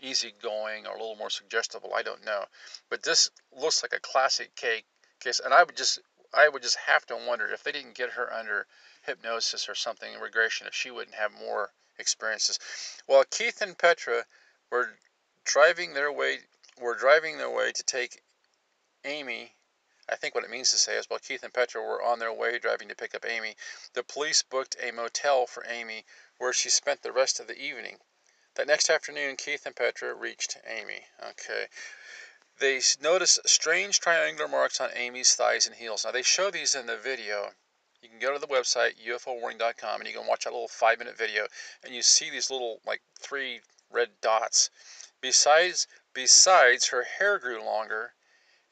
easygoing 0.00 0.86
or 0.86 0.94
a 0.94 0.98
little 0.98 1.16
more 1.16 1.30
suggestible. 1.30 1.94
I 1.94 2.02
don't 2.02 2.24
know, 2.24 2.44
but 2.88 3.02
this 3.02 3.30
looks 3.52 3.82
like 3.82 3.92
a 3.92 4.00
classic 4.00 4.54
case, 4.54 5.40
and 5.40 5.54
I 5.54 5.62
would 5.62 5.76
just 5.76 6.00
I 6.34 6.48
would 6.48 6.62
just 6.62 6.76
have 6.76 7.06
to 7.06 7.16
wonder 7.16 7.46
if 7.46 7.62
they 7.62 7.72
didn't 7.72 7.94
get 7.94 8.10
her 8.10 8.32
under 8.32 8.66
hypnosis 9.02 9.68
or 9.68 9.74
something 9.74 10.12
in 10.12 10.20
regression, 10.20 10.66
if 10.66 10.74
she 10.74 10.90
wouldn't 10.90 11.16
have 11.16 11.32
more 11.32 11.72
experiences. 11.98 12.58
While 13.06 13.24
Keith 13.24 13.62
and 13.62 13.78
Petra 13.78 14.26
were 14.70 14.98
driving 15.44 15.94
their 15.94 16.12
way 16.12 16.40
were 16.78 16.94
driving 16.94 17.38
their 17.38 17.50
way 17.50 17.72
to 17.72 17.82
take 17.82 18.22
Amy 19.04 19.56
I 20.08 20.14
think 20.14 20.36
what 20.36 20.44
it 20.44 20.50
means 20.50 20.70
to 20.70 20.78
say 20.78 20.96
is 20.96 21.10
while 21.10 21.18
Keith 21.18 21.42
and 21.42 21.52
Petra 21.52 21.82
were 21.82 22.00
on 22.00 22.20
their 22.20 22.32
way 22.32 22.60
driving 22.60 22.88
to 22.88 22.94
pick 22.94 23.12
up 23.12 23.24
Amy, 23.24 23.56
the 23.92 24.04
police 24.04 24.40
booked 24.40 24.76
a 24.78 24.92
motel 24.92 25.48
for 25.48 25.66
Amy 25.66 26.04
where 26.38 26.52
she 26.52 26.70
spent 26.70 27.02
the 27.02 27.10
rest 27.10 27.40
of 27.40 27.48
the 27.48 27.58
evening. 27.58 27.98
That 28.56 28.66
next 28.66 28.90
afternoon, 28.90 29.36
Keith 29.36 29.66
and 29.66 29.76
Petra 29.76 30.14
reached 30.14 30.56
Amy. 30.66 31.06
Okay. 31.22 31.66
They 32.58 32.80
noticed 33.00 33.46
strange 33.46 34.00
triangular 34.00 34.48
marks 34.48 34.80
on 34.80 34.90
Amy's 34.94 35.34
thighs 35.34 35.66
and 35.66 35.76
heels. 35.76 36.04
Now, 36.04 36.10
they 36.10 36.22
show 36.22 36.50
these 36.50 36.74
in 36.74 36.86
the 36.86 36.96
video. 36.96 37.52
You 38.02 38.08
can 38.08 38.18
go 38.18 38.32
to 38.32 38.38
the 38.38 38.46
website, 38.46 38.94
ufowarning.com, 39.06 40.00
and 40.00 40.08
you 40.08 40.16
can 40.16 40.26
watch 40.26 40.44
that 40.44 40.52
little 40.52 40.68
five 40.68 40.98
minute 40.98 41.16
video, 41.16 41.46
and 41.84 41.94
you 41.94 42.02
see 42.02 42.30
these 42.30 42.50
little, 42.50 42.80
like, 42.86 43.02
three 43.20 43.60
red 43.90 44.20
dots. 44.20 44.70
Besides, 45.20 45.86
besides, 46.12 46.88
her 46.88 47.04
hair 47.04 47.38
grew 47.38 47.62
longer 47.62 48.14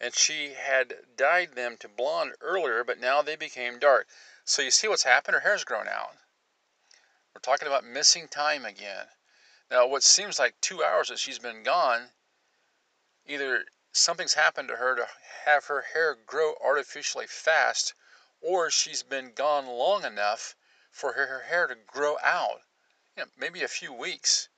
and 0.00 0.14
she 0.14 0.52
had 0.54 0.94
dyed 1.16 1.54
them 1.54 1.76
to 1.78 1.88
blonde 1.88 2.34
earlier, 2.40 2.84
but 2.84 2.98
now 2.98 3.22
they 3.22 3.36
became 3.36 3.78
dark. 3.78 4.06
So 4.44 4.60
you 4.60 4.70
see 4.70 4.88
what's 4.88 5.04
happened? 5.04 5.34
Her 5.34 5.40
hair's 5.40 5.64
grown 5.64 5.88
out. 5.88 6.16
We're 7.34 7.40
talking 7.40 7.68
about 7.68 7.84
missing 7.84 8.28
time 8.28 8.64
again. 8.64 9.06
Now, 9.74 9.86
what 9.86 10.04
seems 10.04 10.38
like 10.38 10.60
two 10.60 10.84
hours 10.84 11.08
that 11.08 11.18
she's 11.18 11.40
been 11.40 11.64
gone, 11.64 12.12
either 13.26 13.66
something's 13.90 14.34
happened 14.34 14.68
to 14.68 14.76
her 14.76 14.94
to 14.94 15.08
have 15.46 15.64
her 15.64 15.82
hair 15.82 16.14
grow 16.14 16.54
artificially 16.62 17.26
fast, 17.26 17.92
or 18.40 18.70
she's 18.70 19.02
been 19.02 19.32
gone 19.32 19.66
long 19.66 20.04
enough 20.04 20.54
for 20.92 21.14
her 21.14 21.40
hair 21.42 21.66
to 21.66 21.74
grow 21.74 22.20
out. 22.22 22.62
You 23.16 23.24
know, 23.24 23.30
maybe 23.36 23.64
a 23.64 23.68
few 23.68 23.92
weeks. 23.92 24.48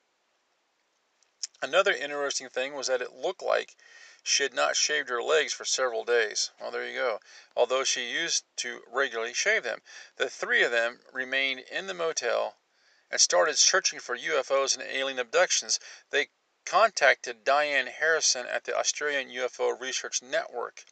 Another 1.62 1.94
interesting 1.94 2.50
thing 2.50 2.74
was 2.74 2.88
that 2.88 3.00
it 3.00 3.14
looked 3.14 3.40
like 3.40 3.74
she 4.22 4.42
had 4.42 4.52
not 4.52 4.76
shaved 4.76 5.08
her 5.08 5.22
legs 5.22 5.54
for 5.54 5.64
several 5.64 6.04
days. 6.04 6.50
Well, 6.60 6.70
there 6.70 6.86
you 6.86 6.94
go. 6.94 7.20
Although 7.56 7.84
she 7.84 8.10
used 8.12 8.44
to 8.56 8.84
regularly 8.86 9.32
shave 9.32 9.62
them. 9.62 9.80
The 10.16 10.28
three 10.28 10.62
of 10.62 10.72
them 10.72 11.00
remained 11.10 11.60
in 11.60 11.86
the 11.86 11.94
motel 11.94 12.58
and 13.10 13.20
started 13.20 13.56
searching 13.56 14.00
for 14.00 14.16
UFOs 14.16 14.76
and 14.76 14.82
alien 14.82 15.18
abductions. 15.18 15.78
They 16.10 16.28
contacted 16.64 17.44
Diane 17.44 17.86
Harrison 17.86 18.46
at 18.46 18.64
the 18.64 18.76
Australian 18.76 19.30
UFO 19.30 19.80
Research 19.80 20.20
Network 20.22 20.84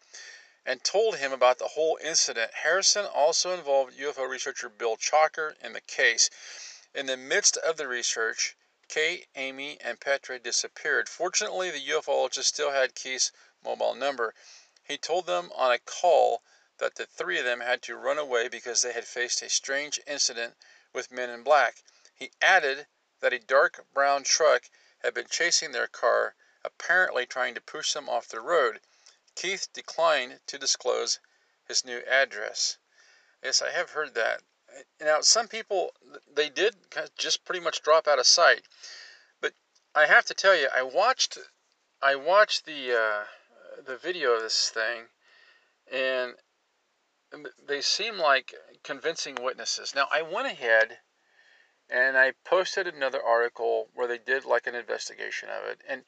and 0.64 0.82
told 0.84 1.16
him 1.16 1.32
about 1.32 1.58
the 1.58 1.68
whole 1.68 1.98
incident. 2.02 2.54
Harrison 2.54 3.04
also 3.04 3.52
involved 3.52 3.98
UFO 3.98 4.28
researcher 4.28 4.68
Bill 4.68 4.96
Chalker 4.96 5.56
in 5.60 5.72
the 5.72 5.80
case. 5.80 6.30
In 6.94 7.06
the 7.06 7.16
midst 7.16 7.56
of 7.56 7.76
the 7.76 7.88
research, 7.88 8.56
Kate, 8.88 9.26
Amy, 9.34 9.80
and 9.80 9.98
Petra 9.98 10.38
disappeared. 10.38 11.08
Fortunately, 11.08 11.70
the 11.70 11.80
ufologist 11.80 12.44
still 12.44 12.70
had 12.70 12.94
Keith's 12.94 13.32
mobile 13.64 13.94
number. 13.94 14.34
He 14.84 14.96
told 14.96 15.26
them 15.26 15.50
on 15.54 15.72
a 15.72 15.78
call 15.78 16.42
that 16.78 16.94
the 16.94 17.06
three 17.06 17.38
of 17.38 17.44
them 17.44 17.60
had 17.60 17.82
to 17.82 17.96
run 17.96 18.18
away 18.18 18.48
because 18.48 18.82
they 18.82 18.92
had 18.92 19.06
faced 19.06 19.42
a 19.42 19.48
strange 19.48 19.98
incident 20.06 20.56
with 20.92 21.10
men 21.10 21.30
in 21.30 21.42
black. 21.42 21.82
He 22.16 22.30
added 22.40 22.86
that 23.18 23.32
a 23.32 23.40
dark 23.40 23.86
brown 23.92 24.22
truck 24.22 24.70
had 24.98 25.14
been 25.14 25.26
chasing 25.26 25.72
their 25.72 25.88
car, 25.88 26.36
apparently 26.62 27.26
trying 27.26 27.54
to 27.56 27.60
push 27.60 27.92
them 27.92 28.08
off 28.08 28.28
the 28.28 28.40
road. 28.40 28.80
Keith 29.34 29.72
declined 29.72 30.40
to 30.46 30.56
disclose 30.56 31.18
his 31.66 31.84
new 31.84 31.98
address. 32.06 32.78
Yes, 33.42 33.60
I 33.60 33.70
have 33.70 33.90
heard 33.90 34.14
that. 34.14 34.42
Now, 35.00 35.20
some 35.22 35.48
people 35.48 35.94
they 36.26 36.48
did 36.48 36.76
just 37.16 37.44
pretty 37.44 37.60
much 37.60 37.82
drop 37.82 38.06
out 38.06 38.18
of 38.18 38.26
sight, 38.26 38.64
but 39.40 39.54
I 39.94 40.06
have 40.06 40.24
to 40.26 40.34
tell 40.34 40.54
you, 40.54 40.68
I 40.68 40.82
watched 40.82 41.38
I 42.00 42.14
watched 42.14 42.64
the 42.64 42.96
uh, 42.96 43.26
the 43.82 43.96
video 43.96 44.32
of 44.32 44.42
this 44.42 44.70
thing, 44.70 45.08
and 45.90 46.36
they 47.58 47.82
seem 47.82 48.18
like 48.18 48.54
convincing 48.82 49.34
witnesses. 49.34 49.94
Now, 49.94 50.08
I 50.10 50.22
went 50.22 50.46
ahead 50.46 51.00
and 51.90 52.16
I 52.16 52.32
posted 52.44 52.86
another 52.86 53.22
article 53.22 53.88
where 53.94 54.06
they 54.06 54.18
did 54.18 54.44
like 54.44 54.66
an 54.66 54.74
investigation 54.74 55.48
of 55.48 55.68
it, 55.68 55.80
and 55.88 56.04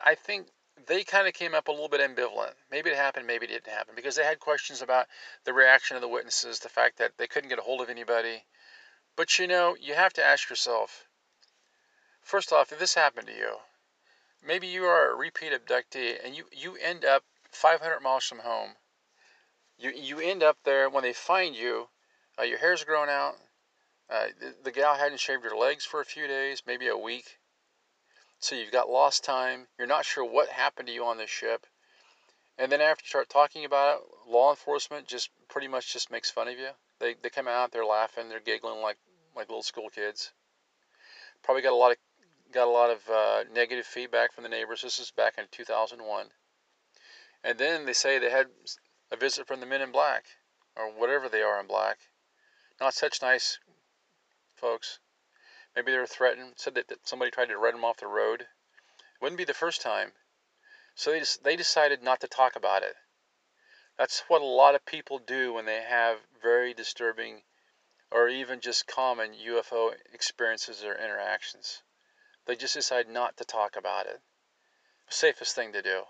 I 0.00 0.14
think 0.14 0.48
they 0.86 1.04
kind 1.04 1.28
of 1.28 1.34
came 1.34 1.54
up 1.54 1.68
a 1.68 1.72
little 1.72 1.88
bit 1.88 2.00
ambivalent. 2.00 2.54
Maybe 2.70 2.90
it 2.90 2.96
happened, 2.96 3.26
maybe 3.26 3.46
it 3.46 3.50
didn't 3.50 3.68
happen, 3.68 3.94
because 3.94 4.16
they 4.16 4.24
had 4.24 4.40
questions 4.40 4.82
about 4.82 5.06
the 5.44 5.52
reaction 5.52 5.96
of 5.96 6.02
the 6.02 6.08
witnesses, 6.08 6.58
the 6.58 6.68
fact 6.68 6.98
that 6.98 7.12
they 7.16 7.26
couldn't 7.26 7.48
get 7.48 7.58
a 7.58 7.62
hold 7.62 7.80
of 7.80 7.90
anybody. 7.90 8.44
But 9.16 9.38
you 9.38 9.46
know, 9.46 9.76
you 9.80 9.94
have 9.94 10.12
to 10.14 10.24
ask 10.24 10.50
yourself 10.50 11.06
first 12.24 12.52
off, 12.52 12.72
if 12.72 12.78
this 12.78 12.94
happened 12.94 13.28
to 13.28 13.36
you, 13.36 13.58
maybe 14.42 14.66
you 14.66 14.84
are 14.84 15.12
a 15.12 15.14
repeat 15.14 15.52
abductee 15.52 16.18
and 16.24 16.34
you, 16.34 16.44
you 16.50 16.76
end 16.76 17.04
up 17.04 17.22
500 17.52 18.00
miles 18.00 18.24
from 18.24 18.38
home. 18.40 18.70
You, 19.78 19.90
you 19.90 20.18
end 20.18 20.42
up 20.42 20.58
there 20.64 20.88
when 20.88 21.02
they 21.02 21.12
find 21.12 21.54
you, 21.54 21.88
uh, 22.38 22.42
your 22.42 22.58
hair's 22.58 22.84
grown 22.84 23.08
out, 23.08 23.36
uh, 24.10 24.26
the, 24.38 24.54
the 24.64 24.72
gal 24.72 24.94
hadn't 24.94 25.20
shaved 25.20 25.44
her 25.44 25.56
legs 25.56 25.84
for 25.84 26.00
a 26.00 26.04
few 26.04 26.26
days, 26.26 26.62
maybe 26.66 26.88
a 26.88 26.96
week. 26.96 27.38
So 28.38 28.54
you've 28.54 28.72
got 28.72 28.90
lost 28.90 29.24
time. 29.24 29.68
You're 29.78 29.86
not 29.86 30.04
sure 30.04 30.24
what 30.24 30.48
happened 30.50 30.88
to 30.88 30.94
you 30.94 31.04
on 31.04 31.16
this 31.16 31.30
ship. 31.30 31.66
And 32.58 32.70
then 32.70 32.80
after 32.80 33.02
you 33.02 33.08
start 33.08 33.28
talking 33.28 33.64
about 33.64 33.96
it, 33.96 34.30
law 34.30 34.50
enforcement 34.50 35.08
just 35.08 35.30
pretty 35.48 35.66
much 35.66 35.92
just 35.92 36.10
makes 36.10 36.30
fun 36.30 36.48
of 36.48 36.58
you. 36.58 36.70
They, 37.00 37.14
they 37.14 37.30
come 37.30 37.48
out, 37.48 37.72
they're 37.72 37.84
laughing, 37.84 38.28
they're 38.28 38.40
giggling 38.40 38.80
like 38.80 38.98
like 39.34 39.48
little 39.48 39.62
school 39.62 39.90
kids. 39.90 40.32
Probably 41.42 41.62
got 41.62 41.72
a 41.72 41.76
lot 41.76 41.90
of 41.90 41.96
got 42.52 42.68
a 42.68 42.70
lot 42.70 42.90
of 42.90 43.08
uh, 43.10 43.44
negative 43.52 43.86
feedback 43.86 44.32
from 44.32 44.44
the 44.44 44.48
neighbors. 44.48 44.82
This 44.82 44.98
is 45.00 45.10
back 45.10 45.38
in 45.38 45.46
2001. 45.50 46.26
And 47.42 47.58
then 47.58 47.84
they 47.84 47.92
say 47.92 48.18
they 48.18 48.30
had 48.30 48.46
a 49.10 49.16
visit 49.16 49.46
from 49.46 49.60
the 49.60 49.66
men 49.66 49.82
in 49.82 49.90
black, 49.90 50.24
or 50.76 50.88
whatever 50.88 51.28
they 51.28 51.42
are 51.42 51.60
in 51.60 51.66
black. 51.66 51.98
Not 52.80 52.94
such 52.94 53.22
nice 53.22 53.58
folks. 54.64 54.98
Maybe 55.76 55.92
they 55.92 55.98
were 55.98 56.06
threatened, 56.06 56.54
said 56.56 56.74
that, 56.76 56.88
that 56.88 57.06
somebody 57.06 57.30
tried 57.30 57.50
to 57.50 57.58
run 57.58 57.74
them 57.74 57.84
off 57.84 57.98
the 57.98 58.06
road. 58.06 58.40
It 58.40 59.20
wouldn't 59.20 59.36
be 59.36 59.44
the 59.44 59.52
first 59.52 59.82
time. 59.82 60.12
So 60.94 61.10
they, 61.10 61.18
just, 61.18 61.44
they 61.44 61.54
decided 61.54 62.02
not 62.02 62.20
to 62.20 62.28
talk 62.28 62.56
about 62.56 62.82
it. 62.82 62.94
That's 63.98 64.20
what 64.26 64.40
a 64.40 64.46
lot 64.46 64.74
of 64.74 64.86
people 64.86 65.18
do 65.18 65.52
when 65.52 65.66
they 65.66 65.82
have 65.82 66.16
very 66.42 66.72
disturbing 66.72 67.42
or 68.10 68.26
even 68.26 68.60
just 68.60 68.86
common 68.86 69.34
UFO 69.34 69.92
experiences 70.14 70.82
or 70.82 70.94
interactions. 70.94 71.82
They 72.46 72.56
just 72.56 72.72
decide 72.72 73.06
not 73.06 73.36
to 73.36 73.44
talk 73.44 73.76
about 73.76 74.06
it. 74.06 74.22
Safest 75.10 75.54
thing 75.54 75.74
to 75.74 75.82
do. 75.82 76.04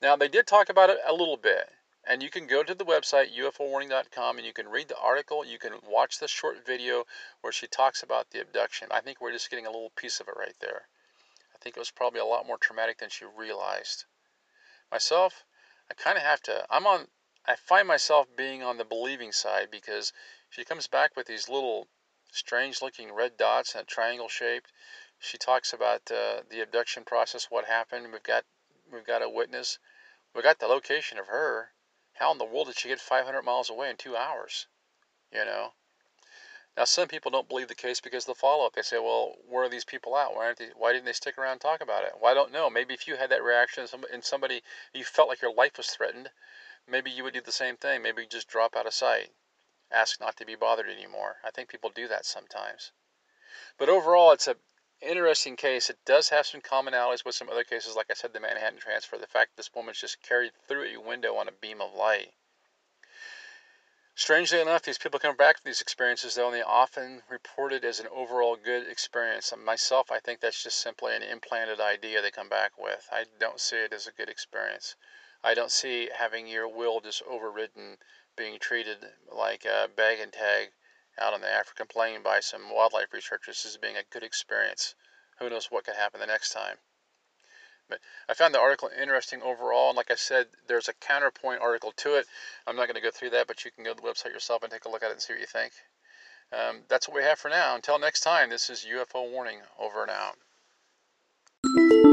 Now, 0.00 0.16
they 0.16 0.28
did 0.28 0.46
talk 0.46 0.70
about 0.70 0.88
it 0.88 1.00
a 1.06 1.12
little 1.12 1.36
bit. 1.36 1.68
And 2.08 2.22
you 2.22 2.30
can 2.30 2.46
go 2.46 2.62
to 2.62 2.72
the 2.72 2.84
website, 2.84 3.36
ufowarning.com, 3.36 4.36
and 4.36 4.46
you 4.46 4.52
can 4.52 4.68
read 4.68 4.86
the 4.86 4.96
article. 4.96 5.44
You 5.44 5.58
can 5.58 5.72
watch 5.84 6.20
the 6.20 6.28
short 6.28 6.64
video 6.64 7.04
where 7.40 7.52
she 7.52 7.66
talks 7.66 8.00
about 8.00 8.30
the 8.30 8.40
abduction. 8.40 8.86
I 8.92 9.00
think 9.00 9.20
we're 9.20 9.32
just 9.32 9.50
getting 9.50 9.66
a 9.66 9.72
little 9.72 9.90
piece 9.90 10.20
of 10.20 10.28
it 10.28 10.36
right 10.38 10.54
there. 10.60 10.86
I 11.52 11.58
think 11.58 11.76
it 11.76 11.80
was 11.80 11.90
probably 11.90 12.20
a 12.20 12.24
lot 12.24 12.46
more 12.46 12.58
traumatic 12.58 12.98
than 12.98 13.10
she 13.10 13.24
realized. 13.24 14.04
Myself, 14.92 15.44
I 15.90 15.94
kind 15.94 16.16
of 16.16 16.22
have 16.22 16.40
to, 16.42 16.64
I'm 16.70 16.86
on, 16.86 17.08
I 17.44 17.56
find 17.56 17.88
myself 17.88 18.28
being 18.36 18.62
on 18.62 18.78
the 18.78 18.84
believing 18.84 19.32
side 19.32 19.68
because 19.72 20.12
she 20.48 20.64
comes 20.64 20.86
back 20.86 21.16
with 21.16 21.26
these 21.26 21.48
little 21.48 21.88
strange 22.30 22.82
looking 22.82 23.12
red 23.12 23.36
dots 23.36 23.74
and 23.74 23.84
triangle 23.88 24.28
shaped. 24.28 24.72
She 25.18 25.38
talks 25.38 25.72
about 25.72 26.08
uh, 26.12 26.42
the 26.48 26.60
abduction 26.60 27.02
process, 27.02 27.50
what 27.50 27.64
happened. 27.64 28.12
We've 28.12 28.22
got, 28.22 28.44
we've 28.92 29.04
got 29.06 29.22
a 29.22 29.28
witness. 29.28 29.80
We 30.36 30.42
got 30.42 30.60
the 30.60 30.68
location 30.68 31.18
of 31.18 31.26
her 31.26 31.72
how 32.18 32.32
in 32.32 32.38
the 32.38 32.44
world 32.44 32.66
did 32.66 32.78
she 32.78 32.88
get 32.88 33.00
500 33.00 33.42
miles 33.42 33.70
away 33.70 33.90
in 33.90 33.96
two 33.96 34.16
hours? 34.16 34.66
You 35.32 35.44
know? 35.44 35.72
Now, 36.76 36.84
some 36.84 37.08
people 37.08 37.30
don't 37.30 37.48
believe 37.48 37.68
the 37.68 37.74
case 37.74 38.00
because 38.00 38.24
of 38.24 38.34
the 38.34 38.40
follow 38.40 38.66
up. 38.66 38.74
They 38.74 38.82
say, 38.82 38.98
well, 38.98 39.36
where 39.48 39.64
are 39.64 39.68
these 39.68 39.84
people 39.84 40.16
at? 40.16 40.34
Why, 40.34 40.44
aren't 40.44 40.58
they, 40.58 40.70
why 40.76 40.92
didn't 40.92 41.06
they 41.06 41.14
stick 41.14 41.38
around 41.38 41.52
and 41.52 41.60
talk 41.60 41.80
about 41.80 42.04
it? 42.04 42.12
Well, 42.20 42.30
I 42.30 42.34
don't 42.34 42.52
know. 42.52 42.68
Maybe 42.68 42.92
if 42.92 43.08
you 43.08 43.16
had 43.16 43.30
that 43.30 43.42
reaction 43.42 43.86
and 44.12 44.24
somebody, 44.24 44.62
you 44.92 45.04
felt 45.04 45.28
like 45.28 45.40
your 45.40 45.54
life 45.54 45.78
was 45.78 45.88
threatened, 45.88 46.30
maybe 46.86 47.10
you 47.10 47.24
would 47.24 47.32
do 47.34 47.40
the 47.40 47.52
same 47.52 47.76
thing. 47.76 48.02
Maybe 48.02 48.22
you 48.22 48.28
just 48.28 48.48
drop 48.48 48.76
out 48.76 48.86
of 48.86 48.92
sight, 48.92 49.30
ask 49.90 50.20
not 50.20 50.36
to 50.36 50.44
be 50.44 50.54
bothered 50.54 50.90
anymore. 50.90 51.36
I 51.44 51.50
think 51.50 51.70
people 51.70 51.90
do 51.94 52.08
that 52.08 52.26
sometimes. 52.26 52.92
But 53.78 53.88
overall, 53.88 54.32
it's 54.32 54.46
a 54.46 54.56
interesting 55.00 55.56
case. 55.56 55.90
It 55.90 55.98
does 56.04 56.28
have 56.30 56.46
some 56.46 56.60
commonalities 56.60 57.24
with 57.24 57.34
some 57.34 57.48
other 57.48 57.64
cases, 57.64 57.96
like 57.96 58.10
I 58.10 58.14
said, 58.14 58.32
the 58.32 58.40
Manhattan 58.40 58.78
Transfer. 58.78 59.18
The 59.18 59.26
fact 59.26 59.56
this 59.56 59.74
woman's 59.74 60.00
just 60.00 60.22
carried 60.22 60.52
through 60.66 60.84
a 60.84 61.00
window 61.00 61.36
on 61.36 61.48
a 61.48 61.52
beam 61.52 61.80
of 61.80 61.94
light. 61.94 62.32
Strangely 64.14 64.60
enough, 64.60 64.80
these 64.80 64.96
people 64.96 65.20
come 65.20 65.36
back 65.36 65.56
from 65.56 65.68
these 65.68 65.82
experiences, 65.82 66.34
though, 66.34 66.46
and 66.46 66.56
they 66.56 66.62
often 66.62 67.22
report 67.28 67.72
it 67.74 67.84
as 67.84 68.00
an 68.00 68.06
overall 68.08 68.56
good 68.56 68.88
experience. 68.88 69.52
And 69.52 69.62
myself, 69.62 70.10
I 70.10 70.20
think 70.20 70.40
that's 70.40 70.62
just 70.62 70.80
simply 70.80 71.14
an 71.14 71.22
implanted 71.22 71.80
idea 71.80 72.22
they 72.22 72.30
come 72.30 72.48
back 72.48 72.78
with. 72.78 73.06
I 73.12 73.26
don't 73.38 73.60
see 73.60 73.76
it 73.76 73.92
as 73.92 74.06
a 74.06 74.12
good 74.12 74.30
experience. 74.30 74.96
I 75.44 75.52
don't 75.52 75.70
see 75.70 76.08
having 76.16 76.46
your 76.46 76.66
will 76.66 77.00
just 77.00 77.22
overridden, 77.24 77.98
being 78.36 78.58
treated 78.58 79.12
like 79.30 79.66
a 79.66 79.88
bag 79.94 80.18
and 80.18 80.32
tag 80.32 80.72
out 81.18 81.34
on 81.34 81.40
the 81.40 81.50
African 81.50 81.86
plain 81.86 82.22
by 82.22 82.40
some 82.40 82.70
wildlife 82.70 83.12
researchers 83.12 83.64
as 83.66 83.76
being 83.76 83.96
a 83.96 84.04
good 84.10 84.22
experience. 84.22 84.94
Who 85.38 85.50
knows 85.50 85.70
what 85.70 85.84
could 85.84 85.96
happen 85.96 86.20
the 86.20 86.26
next 86.26 86.52
time? 86.52 86.76
But 87.88 88.00
I 88.28 88.34
found 88.34 88.52
the 88.52 88.60
article 88.60 88.88
interesting 88.88 89.42
overall, 89.42 89.90
and 89.90 89.96
like 89.96 90.10
I 90.10 90.16
said, 90.16 90.48
there's 90.66 90.88
a 90.88 90.94
counterpoint 90.94 91.60
article 91.60 91.92
to 91.98 92.16
it. 92.16 92.26
I'm 92.66 92.74
not 92.76 92.86
going 92.86 92.96
to 92.96 93.00
go 93.00 93.10
through 93.10 93.30
that, 93.30 93.46
but 93.46 93.64
you 93.64 93.70
can 93.70 93.84
go 93.84 93.94
to 93.94 94.02
the 94.02 94.08
website 94.08 94.32
yourself 94.32 94.62
and 94.62 94.72
take 94.72 94.86
a 94.86 94.88
look 94.88 95.02
at 95.02 95.10
it 95.10 95.12
and 95.12 95.22
see 95.22 95.34
what 95.34 95.40
you 95.40 95.46
think. 95.46 95.72
Um, 96.52 96.82
that's 96.88 97.08
what 97.08 97.16
we 97.16 97.22
have 97.22 97.38
for 97.38 97.48
now. 97.48 97.74
Until 97.74 97.98
next 97.98 98.20
time, 98.20 98.50
this 98.50 98.70
is 98.70 98.84
UFO 98.84 99.30
Warning 99.30 99.60
over 99.78 100.02
and 100.02 100.10
out. 100.10 102.05